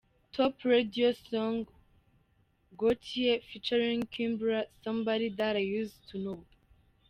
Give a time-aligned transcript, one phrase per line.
[0.33, 1.67] Top Radio Song:
[2.79, 6.43] Gotye Featuring Kimbra "Somebody That I Used To Know".